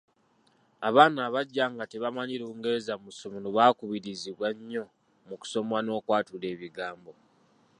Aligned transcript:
Abaana 0.87 1.19
abajja 1.27 1.65
nga 1.73 1.85
tebamanyi 1.91 2.35
Lungereza 2.41 2.93
mu 3.01 3.09
ssomero 3.13 3.49
bakaluubiriza 3.57 4.47
nnyo 4.55 4.83
mu 5.27 5.35
kusoma 5.41 5.77
n'okwatula 5.81 6.45
ebigambo. 6.53 7.11